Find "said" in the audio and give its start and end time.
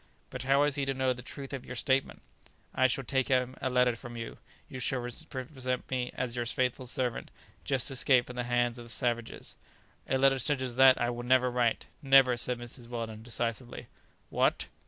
12.35-12.57